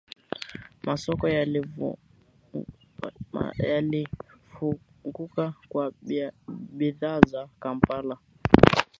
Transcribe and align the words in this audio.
Masoko 0.85 1.25
yalifunguka 3.63 5.53
kwa 5.69 5.91
bidhaa 6.77 7.19
za 7.27 7.47
Kampala 7.59 8.17